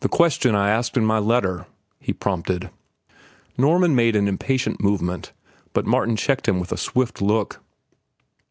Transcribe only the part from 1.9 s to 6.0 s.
he prompted. Norman made an impatient movement, but